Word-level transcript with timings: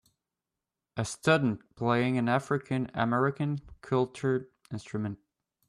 A 0.97 1.05
student 1.05 1.75
playing 1.75 2.17
an 2.17 2.27
african 2.27 2.89
american 2.95 3.59
cultured 3.81 4.49
instrument. 4.71 5.19